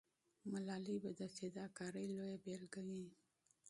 [0.51, 3.05] ملالۍ به د فداکارۍ لویه بیلګه وي.